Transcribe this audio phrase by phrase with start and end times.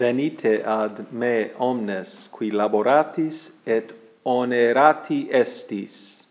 [0.00, 3.92] Venite ad me omnes qui laboratis et
[4.24, 6.24] onerati estis.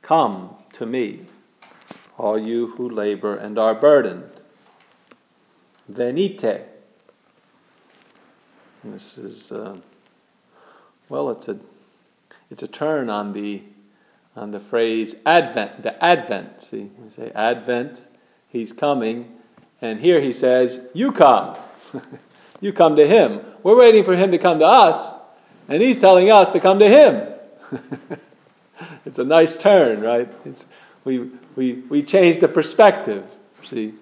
[0.00, 1.26] Come to me,
[2.16, 4.42] all you who labor and are burdened.
[5.90, 6.66] Venite.
[8.84, 9.76] This is, uh,
[11.08, 11.58] well, it's a,
[12.48, 13.60] it's a turn on the,
[14.36, 16.60] on the phrase Advent, the Advent.
[16.60, 18.06] See, we say Advent,
[18.50, 19.36] He's coming,
[19.82, 21.56] and here He says, You come.
[22.60, 23.40] You come to him.
[23.62, 25.14] We're waiting for him to come to us,
[25.68, 27.28] and he's telling us to come to him.
[29.06, 30.28] it's a nice turn, right?
[30.44, 30.66] It's,
[31.04, 33.24] we, we, we change the perspective.
[33.64, 33.94] See,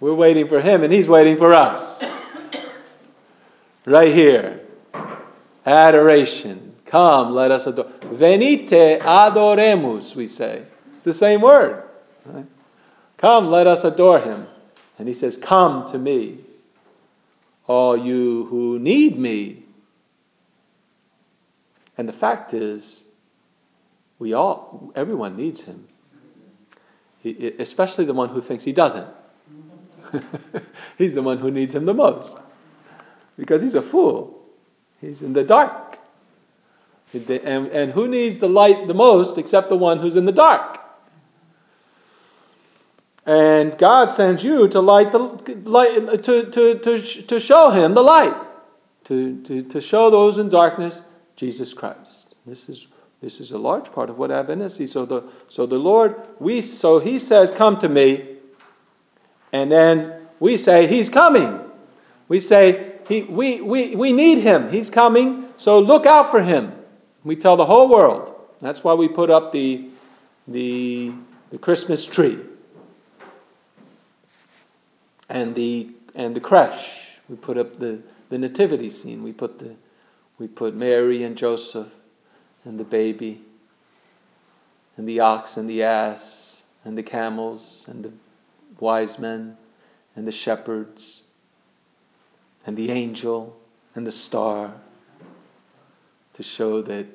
[0.00, 2.02] we're waiting for him, and he's waiting for us.
[3.84, 4.60] Right here.
[5.66, 6.76] Adoration.
[6.86, 7.90] Come, let us adore.
[8.02, 10.64] Venite adoremus, we say.
[10.94, 11.82] It's the same word.
[12.24, 12.46] Right?
[13.16, 14.46] Come, let us adore him.
[15.00, 16.44] And he says, Come to me
[17.66, 19.64] all you who need me.
[21.96, 23.04] And the fact is,
[24.18, 25.88] we all, everyone needs him,
[27.20, 29.08] he, especially the one who thinks he doesn't.
[30.98, 32.38] he's the one who needs him the most
[33.38, 34.42] because he's a fool.
[35.00, 35.98] He's in the dark.
[37.12, 40.81] And, and who needs the light the most except the one who's in the dark?
[43.24, 45.18] And God sends you to light the
[45.64, 48.34] light to, to, to, to show him the light,
[49.04, 51.02] to, to, to show those in darkness
[51.36, 52.34] Jesus Christ.
[52.46, 52.88] This is
[53.20, 54.90] this is a large part of what Advent is.
[54.90, 58.38] So the so the Lord we so he says, Come to me,
[59.52, 61.60] and then we say, He's coming.
[62.28, 64.70] We say, he, we, we, we need him.
[64.70, 66.72] He's coming, so look out for him.
[67.24, 68.34] We tell the whole world.
[68.60, 69.88] That's why we put up the,
[70.48, 71.12] the,
[71.50, 72.38] the Christmas tree
[75.32, 77.18] and the and the creche.
[77.28, 79.22] We put up the, the nativity scene.
[79.22, 79.74] We put the
[80.38, 81.88] we put Mary and Joseph
[82.64, 83.42] and the baby
[84.96, 88.12] and the ox and the ass and the camels and the
[88.78, 89.56] wise men
[90.14, 91.22] and the shepherds
[92.66, 93.56] and the angel
[93.94, 94.74] and the star
[96.34, 97.06] to show that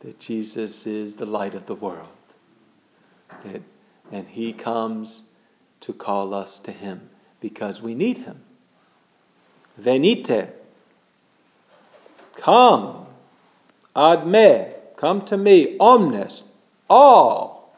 [0.00, 2.06] that Jesus is the light of the world.
[3.44, 3.62] That
[4.12, 5.24] and he comes
[5.80, 8.40] to call us to him because we need him.
[9.78, 10.50] Venite.
[12.36, 13.06] Come.
[13.94, 14.66] Ad me.
[14.96, 15.76] Come to me.
[15.78, 16.42] Omnes.
[16.90, 17.72] All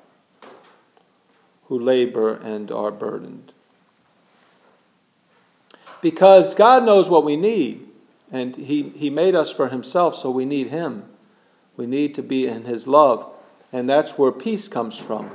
[1.66, 3.52] who labor and are burdened.
[6.00, 7.86] Because God knows what we need,
[8.32, 11.04] and he, he made us for Himself, so we need Him.
[11.76, 13.30] We need to be in His love,
[13.72, 15.30] and that's where peace comes from.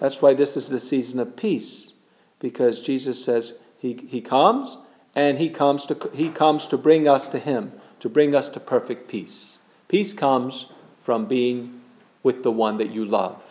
[0.00, 1.92] That's why this is the season of peace
[2.40, 4.78] because Jesus says he, he comes
[5.14, 8.60] and he comes to he comes to bring us to him, to bring us to
[8.60, 9.58] perfect peace.
[9.88, 10.66] Peace comes
[11.00, 11.80] from being
[12.22, 13.42] with the one that you love.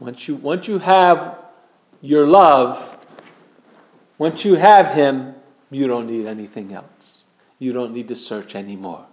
[0.00, 1.38] Once you once you have
[2.00, 2.96] your love,
[4.18, 5.34] once you have him,
[5.70, 7.24] you don't need anything else.
[7.58, 9.06] You don't need to search anymore.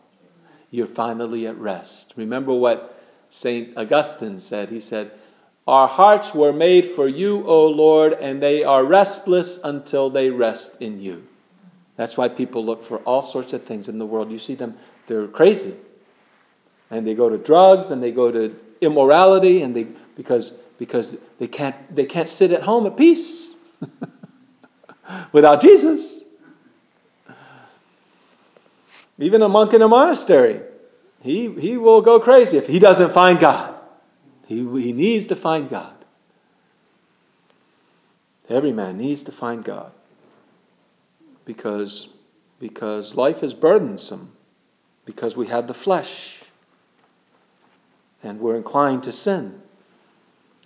[0.69, 2.13] You're finally at rest.
[2.16, 3.78] Remember what St.
[3.78, 4.69] Augustine said?
[4.69, 5.11] He said,
[5.67, 10.81] our hearts were made for you, O Lord, and they are restless until they rest
[10.81, 11.27] in you.
[11.95, 14.31] That's why people look for all sorts of things in the world.
[14.31, 14.77] You see them,
[15.07, 15.75] they're crazy.
[16.91, 21.47] And they go to drugs and they go to immorality and they because because they
[21.47, 23.55] can't they can't sit at home at peace
[25.31, 26.25] without Jesus.
[29.17, 30.61] Even a monk in a monastery,
[31.21, 33.74] he, he will go crazy if he doesn't find God.
[34.45, 35.95] He, he needs to find God.
[38.47, 39.91] Every man needs to find God
[41.45, 42.07] because,
[42.59, 44.31] because life is burdensome,
[45.05, 46.41] because we have the flesh
[48.22, 49.61] and we're inclined to sin.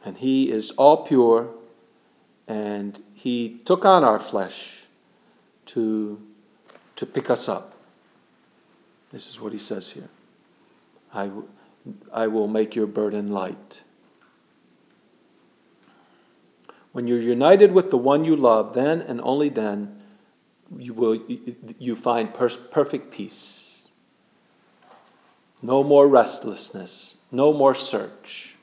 [0.03, 1.49] And He is all pure
[2.47, 4.83] and He took on our flesh
[5.67, 6.21] to,
[6.97, 7.73] to pick us up.
[9.11, 10.09] This is what He says here.
[11.13, 11.31] I,
[12.11, 13.83] I will make your burden light.
[16.91, 20.01] When you're united with the one you love, then and only then
[20.77, 21.19] you will
[21.79, 23.87] you find perfect peace.
[25.61, 28.55] No more restlessness, no more search.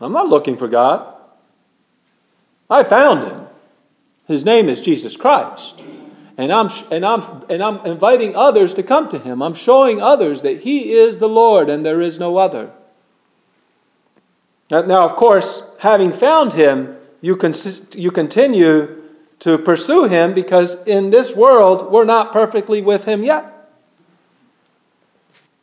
[0.00, 1.14] I'm not looking for God.
[2.68, 3.46] I found him.
[4.26, 5.82] His name is Jesus Christ.
[6.36, 9.42] And I'm, and, I'm, and I'm inviting others to come to him.
[9.42, 12.72] I'm showing others that he is the Lord and there is no other.
[14.70, 19.04] Now, of course, having found him, you, consist, you continue
[19.40, 23.44] to pursue Him because in this world we're not perfectly with Him yet.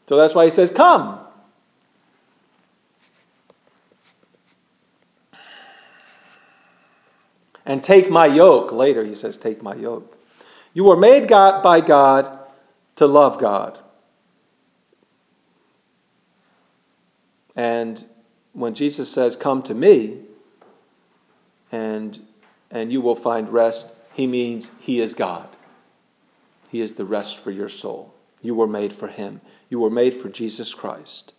[0.07, 1.19] So that's why He says, Come.
[7.65, 8.71] And take my yoke.
[8.71, 10.17] Later he says, Take my yoke.
[10.73, 12.39] You were made God, by God
[12.95, 13.77] to love God.
[17.55, 18.03] And
[18.53, 20.19] when Jesus says, Come to me,
[21.71, 22.17] and,
[22.69, 25.47] and you will find rest, he means he is God.
[26.69, 28.13] He is the rest for your soul.
[28.41, 29.41] You were made for him.
[29.69, 31.33] You were made for Jesus Christ.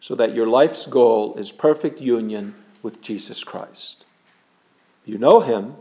[0.00, 4.04] So that your life's goal is perfect union with Jesus Christ.
[5.04, 5.74] You know him,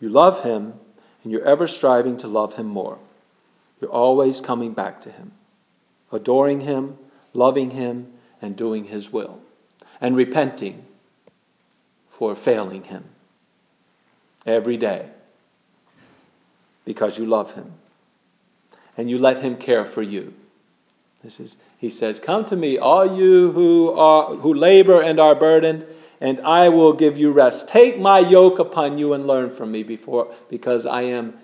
[0.00, 0.74] you love him,
[1.26, 2.96] and you're ever striving to love him more.
[3.80, 5.32] You're always coming back to him,
[6.12, 6.96] adoring him,
[7.34, 9.40] loving him, and doing his will,
[10.00, 10.84] and repenting
[12.08, 13.02] for failing him
[14.46, 15.08] every day
[16.84, 17.72] because you love him
[18.96, 20.32] and you let him care for you.
[21.24, 25.34] This is he says, "Come to me, all you who are who labor and are
[25.34, 25.86] burdened,
[26.20, 27.68] and I will give you rest.
[27.68, 31.34] Take my yoke upon you and learn from me before because I am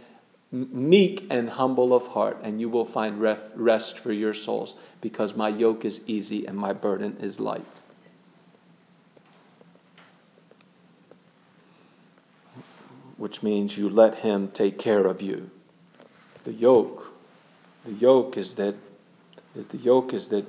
[0.53, 5.49] meek and humble of heart, and you will find rest for your souls, because my
[5.49, 7.83] yoke is easy and my burden is light.
[13.17, 15.51] Which means you let him take care of you.
[16.45, 17.15] The yoke,
[17.87, 18.75] the yoke is that,
[19.55, 20.45] the yoke is that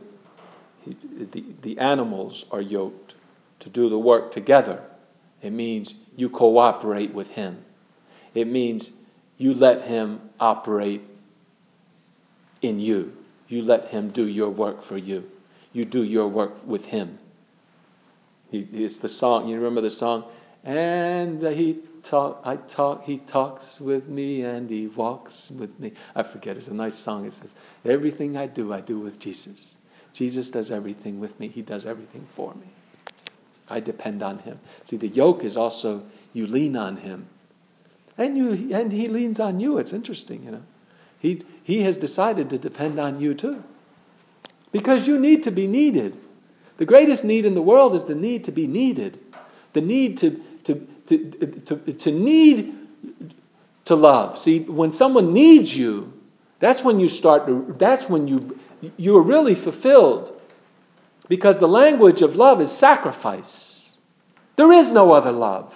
[0.82, 3.16] he, the, the animals are yoked
[3.64, 4.82] to do the work together.
[5.42, 7.66] It means you cooperate with him.
[8.34, 8.92] It means
[9.38, 11.02] you let Him operate
[12.62, 13.16] in you.
[13.48, 15.30] You let Him do your work for you.
[15.72, 17.20] You do your work with Him.
[18.52, 19.48] It's the song.
[19.50, 20.26] You remember the song?
[20.64, 22.42] And He talk.
[22.46, 23.04] I talk.
[23.04, 25.94] He talks with me, and He walks with me.
[26.16, 26.58] I forget.
[26.58, 27.26] It's a nice song.
[27.26, 29.76] It says, "Everything I do, I do with Jesus.
[30.14, 31.48] Jesus does everything with me.
[31.48, 32.68] He does everything for me.
[33.70, 37.28] I depend on Him." See, the yoke is also you lean on Him
[38.18, 39.78] and you and he leans on you.
[39.78, 40.62] It's interesting, you know.
[41.20, 43.64] He he has decided to depend on you too.
[44.72, 46.18] Because you need to be needed.
[46.78, 49.20] The greatest need in the world is the need to be needed.
[49.74, 50.32] The need to
[50.66, 51.30] to to
[51.66, 52.76] to, to need
[53.86, 54.38] to love.
[54.38, 56.14] See, when someone needs you,
[56.60, 58.60] that's when you start to that's when you
[58.98, 60.40] you are really fulfilled.
[61.30, 63.98] Because the language of love is sacrifice.
[64.56, 65.74] There is no other love.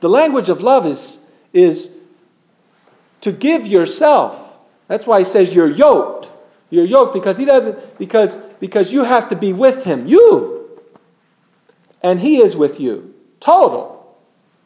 [0.00, 1.96] The language of love is is
[3.22, 4.44] to give yourself.
[4.86, 6.30] That's why he says you're yoked.
[6.70, 10.06] You're yoked because he doesn't because because you have to be with him.
[10.06, 10.80] You.
[12.02, 13.14] And he is with you.
[13.40, 13.94] Total.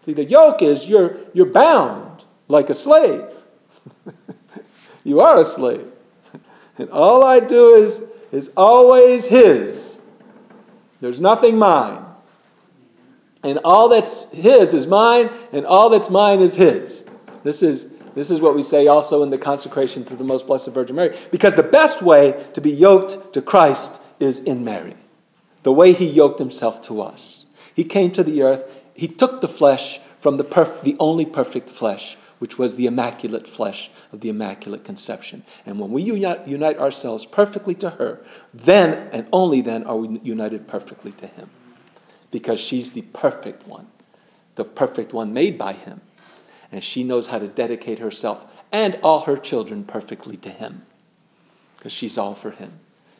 [0.05, 3.25] See, the yoke is you're you're bound like a slave.
[5.05, 5.87] you are a slave.
[6.79, 10.01] And all I do is is always his.
[11.01, 12.05] There's nothing mine.
[13.45, 17.05] And all that's his is mine, and all that's mine is his.
[17.43, 20.69] This is, this is what we say also in the consecration to the most blessed
[20.69, 21.17] Virgin Mary.
[21.31, 24.95] Because the best way to be yoked to Christ is in Mary.
[25.65, 27.47] The way he yoked himself to us.
[27.75, 28.65] He came to the earth,
[28.95, 33.47] he took the flesh from the, perf- the only perfect flesh, which was the immaculate
[33.47, 35.45] flesh of the Immaculate Conception.
[35.65, 38.21] And when we unite, ourselves perfectly to her,
[38.53, 41.49] then and only then are we united perfectly to him
[42.33, 43.87] because she's the perfect one,
[44.57, 46.01] the perfect one made by Him.
[46.73, 50.85] And she knows how to dedicate herself and all her children perfectly to Him
[51.77, 52.73] because she's all for Him.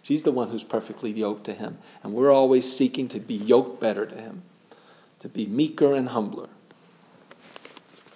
[0.03, 1.79] She's the one who's perfectly yoked to Him.
[2.03, 4.43] And we're always seeking to be yoked better to Him,
[5.21, 6.49] to be meeker and humbler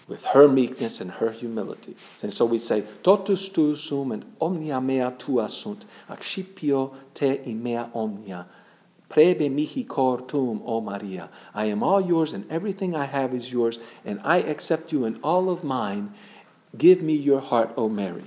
[0.09, 1.97] with her meekness and her humility.
[2.23, 7.91] And so we say, Totus tu sum and omnia mea tua sunt, accipio te imea
[7.95, 8.47] omnia.
[9.09, 11.29] Prebe mihi cor tuum, O Maria.
[11.55, 15.21] I am all yours, and everything I have is yours, and I accept you in
[15.23, 16.13] all of mine.
[16.77, 18.25] Give me your heart, O Mary.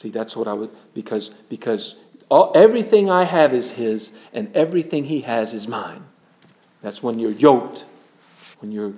[0.00, 1.96] See, that's what I would because because
[2.28, 6.02] all, everything I have is His, and everything He has is mine.
[6.82, 7.84] That's when you're yoked,
[8.60, 8.94] when you're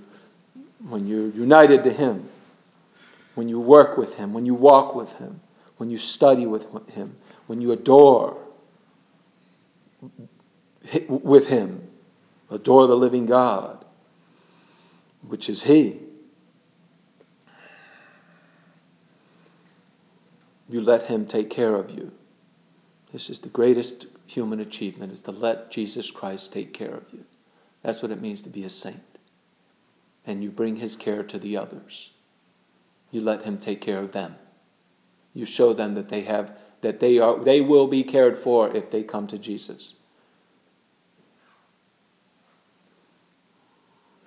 [0.87, 2.28] when you're united to Him,
[3.35, 5.40] when you work with Him, when you walk with Him,
[5.76, 7.16] when you study with Him,
[7.47, 8.37] when you adore
[11.08, 11.85] with him.
[12.50, 13.85] Adore the living God,
[15.26, 16.00] which is He.
[20.70, 22.11] You let Him take care of you.
[23.12, 27.25] This is the greatest human achievement, is to let Jesus Christ take care of you.
[27.82, 29.18] That's what it means to be a saint.
[30.28, 32.11] And you bring his care to the others.
[33.11, 34.37] You let him take care of them.
[35.35, 38.90] You show them that they have that they are they will be cared for if
[38.90, 39.94] they come to Jesus.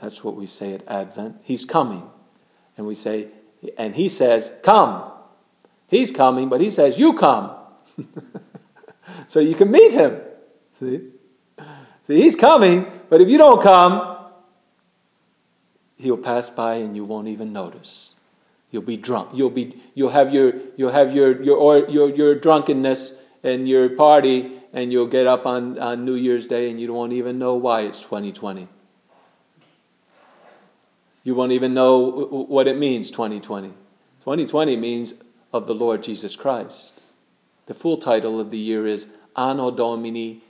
[0.01, 1.37] That's what we say at Advent.
[1.43, 2.09] He's coming.
[2.75, 3.27] And we say,
[3.77, 5.11] and he says, Come.
[5.87, 7.55] He's coming, but he says, You come.
[9.27, 10.19] so you can meet him.
[10.79, 11.09] See?
[12.03, 14.10] See, he's coming, but if you don't come,
[16.01, 18.15] he'll pass by and you won't even notice.
[18.71, 19.29] You'll be drunk.
[19.33, 24.59] You'll be you'll have your you'll have your your your your drunkenness and your party
[24.73, 27.81] and you'll get up on, on New Year's Day and you won't even know why
[27.81, 28.67] it's 2020.
[31.23, 31.99] You won't even know
[32.47, 33.67] what it means 2020.
[34.21, 35.13] 2020 means
[35.53, 36.99] of the Lord Jesus Christ.
[37.65, 39.05] The full title of the year is
[39.35, 40.41] Anno Domini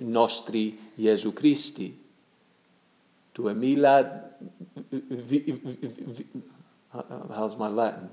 [0.00, 1.94] Nostri Jesu Christi.
[3.38, 4.28] Duemila
[6.92, 7.02] uh,
[7.34, 8.10] how's my Latin?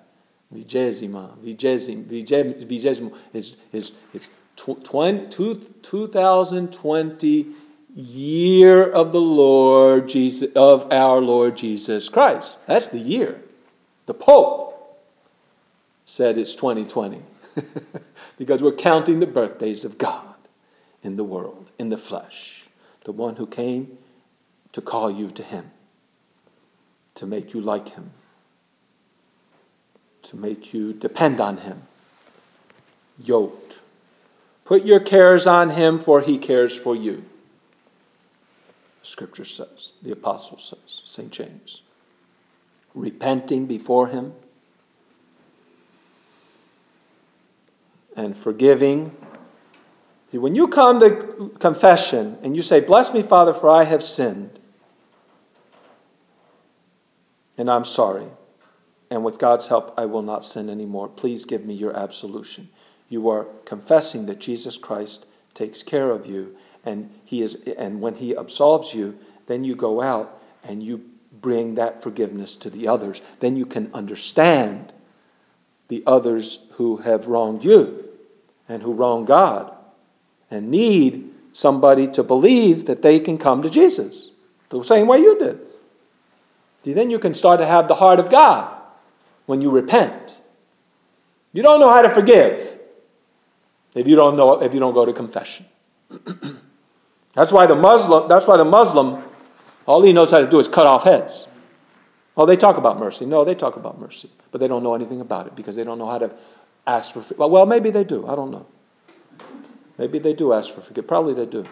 [0.54, 7.48] Vigesima, vigesim, vigesimo is is it's 2020
[7.96, 12.60] year of the Lord Jesus of our Lord Jesus Christ.
[12.68, 13.42] That's the year.
[14.06, 14.74] The Pope
[16.06, 17.24] said it's 2020
[18.38, 20.36] because we're counting the birthdays of God
[21.02, 22.66] in the world, in the flesh,
[23.06, 23.98] the one who came
[24.76, 25.70] to call you to him,
[27.16, 28.12] to make you like him
[30.30, 31.82] to make you depend on Him,
[33.20, 33.80] yoked.
[34.66, 37.24] Put your cares on Him, for He cares for you.
[39.04, 41.32] Scripture says, the Apostle says, St.
[41.32, 41.84] James.
[42.96, 44.34] Repenting before Him
[48.16, 49.16] and forgiving.
[50.32, 54.60] When you come to confession and you say, Bless me, Father, for I have sinned,
[57.58, 58.28] and I'm sorry
[59.10, 61.08] and with God's help, I will not sin anymore.
[61.08, 62.70] Please give me your absolution.
[63.10, 68.16] You are confessing that Jesus Christ takes care of you, and He is, and when
[68.16, 73.22] He absolves you, then you go out and you bring that forgiveness to the others.
[73.40, 74.92] Then you can understand
[75.88, 78.10] the others who have wronged you
[78.68, 79.72] and who wrong God
[80.50, 84.32] and need somebody to believe that they can come to Jesus
[84.70, 85.60] the same way you did.
[86.94, 88.72] Then you can start to have the heart of God
[89.46, 90.42] when you repent.
[91.54, 92.80] You don't know how to forgive
[93.96, 95.66] if you don't know if you don't go to confession.
[97.34, 99.24] that's why the Muslim that's why the Muslim
[99.88, 101.48] all he knows how to do is cut off heads.
[102.38, 103.26] Oh, they talk about mercy.
[103.26, 105.98] No, they talk about mercy, but they don't know anything about it because they don't
[105.98, 106.36] know how to
[106.86, 107.48] ask for.
[107.48, 108.28] Well, maybe they do.
[108.28, 108.66] I don't know.
[109.98, 111.08] Maybe they do ask for forgiveness.
[111.08, 111.64] Probably they do.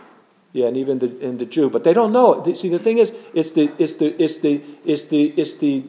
[0.54, 2.44] Yeah, and even the, in the Jew, but they don't know.
[2.54, 5.84] See, the thing is, it's the, it's the, it's the, it's the, it's the,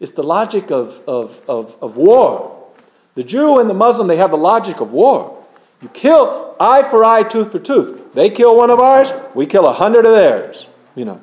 [0.00, 2.66] it's the logic of, of, of, of war.
[3.14, 5.44] The Jew and the Muslim, they have the logic of war.
[5.80, 8.12] You kill eye for eye, tooth for tooth.
[8.14, 10.66] They kill one of ours, we kill a hundred of theirs.
[10.96, 11.20] You know,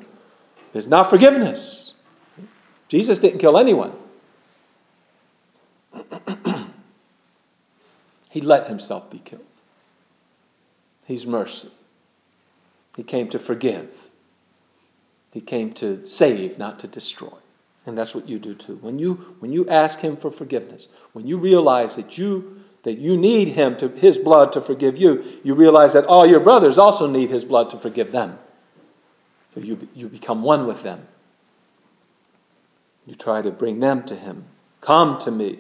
[0.74, 1.94] it's not forgiveness.
[2.88, 3.92] Jesus didn't kill anyone.
[8.30, 9.44] he let himself be killed.
[11.06, 11.70] He's mercy.
[12.96, 13.90] He came to forgive.
[15.32, 17.34] He came to save, not to destroy.
[17.86, 18.78] And that's what you do too.
[18.78, 23.18] When you when you ask him for forgiveness, when you realize that you that you
[23.18, 27.08] need him to his blood to forgive you, you realize that all your brothers also
[27.08, 28.38] need his blood to forgive them.
[29.54, 31.06] So you you become one with them.
[33.06, 34.46] You try to bring them to him.
[34.80, 35.60] Come to me.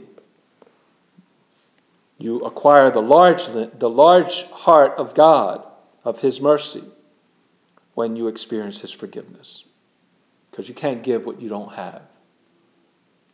[2.17, 5.63] You acquire the large the large heart of God,
[6.03, 6.83] of his mercy,
[7.95, 9.65] when you experience his forgiveness.
[10.51, 12.01] Because you can't give what you don't have.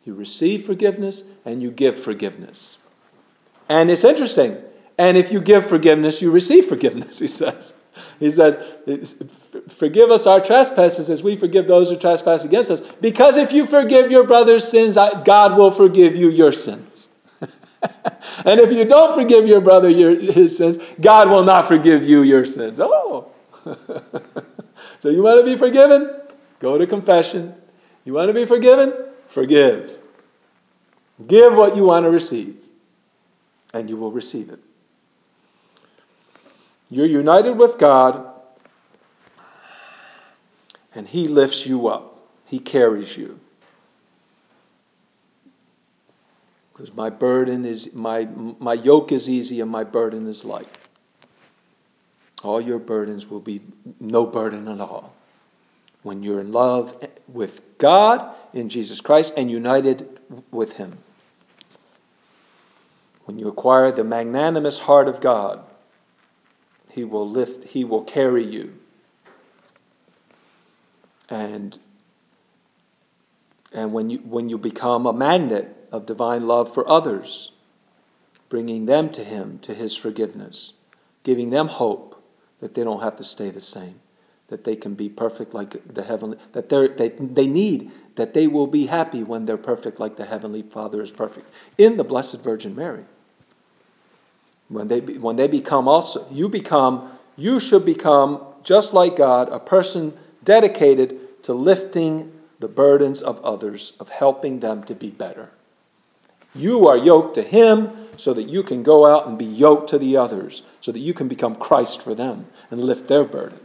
[0.05, 2.77] You receive forgiveness and you give forgiveness.
[3.67, 4.57] And it's interesting.
[4.97, 7.73] And if you give forgiveness, you receive forgiveness, he says.
[8.19, 8.57] He says,
[9.77, 12.81] Forgive us our trespasses as we forgive those who trespass against us.
[12.81, 17.09] Because if you forgive your brother's sins, God will forgive you your sins.
[18.45, 22.23] and if you don't forgive your brother your, his sins, God will not forgive you
[22.23, 22.79] your sins.
[22.81, 23.31] Oh!
[24.99, 26.15] so you want to be forgiven?
[26.59, 27.55] Go to confession.
[28.05, 28.93] You want to be forgiven?
[29.27, 29.99] Forgive.
[31.27, 32.57] Give what you want to receive,
[33.73, 34.59] and you will receive it.
[36.89, 38.25] You're united with God,
[40.95, 43.39] and He lifts you up, He carries you.
[46.79, 48.25] Because my burden is, my,
[48.57, 50.69] my yoke is easy and my burden is light.
[52.41, 53.59] All your burdens will be
[53.99, 55.13] no burden at all.
[56.03, 60.21] when you're in love with God in Jesus Christ and united
[60.51, 60.97] with Him.
[63.25, 65.61] When you acquire the magnanimous heart of God,
[66.91, 68.73] He will lift, He will carry you.
[71.27, 71.77] And,
[73.73, 77.51] and when, you, when you become a magnet of divine love for others,
[78.49, 80.73] bringing them to Him, to His forgiveness,
[81.23, 82.21] giving them hope
[82.59, 83.99] that they don't have to stay the same,
[84.47, 88.67] that they can be perfect like the heavenly, that they they need, that they will
[88.67, 92.75] be happy when they're perfect like the Heavenly Father is perfect in the Blessed Virgin
[92.75, 93.05] Mary.
[94.67, 99.59] When they, when they become also, you become, you should become, just like God, a
[99.59, 105.49] person dedicated to lifting the burdens of others, of helping them to be better.
[106.53, 109.99] You are yoked to Him so that you can go out and be yoked to
[109.99, 113.59] the others, so that you can become Christ for them and lift their burden.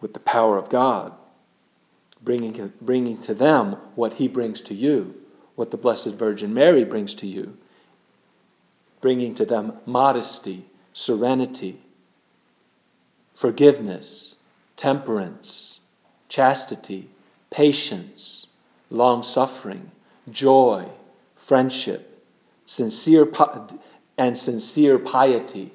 [0.00, 1.12] With the power of God,
[2.22, 5.14] bringing, bringing to them what He brings to you,
[5.54, 7.56] what the Blessed Virgin Mary brings to you
[9.00, 11.80] bringing to them modesty, serenity,
[13.36, 14.36] forgiveness,
[14.76, 15.80] temperance,
[16.28, 17.08] chastity,
[17.50, 18.46] patience,
[18.90, 19.90] long suffering,
[20.30, 20.88] joy,
[21.34, 22.24] friendship,
[22.64, 23.26] sincere
[24.16, 25.72] and sincere piety,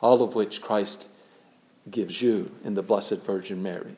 [0.00, 1.08] all of which Christ
[1.90, 3.96] gives you in the Blessed Virgin Mary.